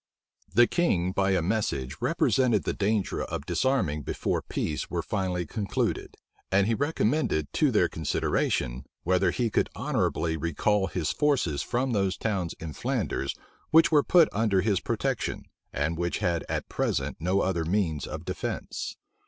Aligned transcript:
The 0.55 0.65
king 0.65 1.11
by 1.11 1.29
a 1.33 1.43
message 1.43 1.97
represented 2.01 2.63
the 2.63 2.73
danger 2.73 3.21
of 3.23 3.45
disarming 3.45 4.01
before 4.01 4.41
peace 4.41 4.89
were 4.89 5.03
finally 5.03 5.45
concluded; 5.45 6.17
and 6.51 6.65
he 6.65 6.73
recommended 6.73 7.53
to 7.53 7.69
their 7.69 7.87
consideration, 7.87 8.87
whether 9.03 9.29
he 9.29 9.51
could 9.51 9.69
honorably 9.75 10.37
recall 10.37 10.87
his 10.87 11.11
forces 11.11 11.61
from 11.61 11.91
those 11.91 12.17
towns 12.17 12.55
in 12.59 12.73
Flanders 12.73 13.35
which 13.69 13.91
were 13.91 14.01
put 14.01 14.27
under 14.31 14.61
his 14.61 14.79
protection, 14.79 15.45
and 15.71 15.99
which 15.99 16.17
had 16.17 16.43
at 16.49 16.67
present 16.67 17.17
no 17.19 17.41
other 17.41 17.63
means 17.63 18.07
of 18.07 18.25
defence. 18.25 18.97